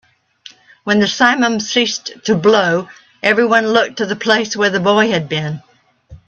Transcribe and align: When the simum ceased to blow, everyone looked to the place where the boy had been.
When 0.83 0.97
the 0.99 1.05
simum 1.05 1.61
ceased 1.61 2.09
to 2.25 2.33
blow, 2.33 2.89
everyone 3.21 3.67
looked 3.67 3.97
to 3.97 4.07
the 4.07 4.15
place 4.15 4.55
where 4.57 4.71
the 4.71 4.79
boy 4.79 5.11
had 5.11 5.29
been. 5.29 5.61